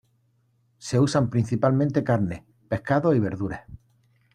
Se 0.79 0.99
usan 0.99 1.29
principalmente 1.29 2.03
carnes, 2.03 2.41
pescados 2.67 3.15
y 3.15 3.19
verduras. 3.19 3.65